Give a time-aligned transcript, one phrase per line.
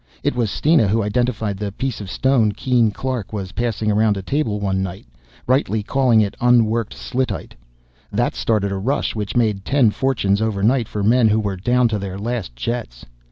[0.23, 4.23] It was Steena who identified the piece of stone Keene Clark was passing around a
[4.23, 5.05] table one night,
[5.45, 7.53] rightly calling it unworked Slitite.
[8.11, 11.99] That started a rush which made ten fortunes overnight for men who were down to
[11.99, 13.05] their last jets.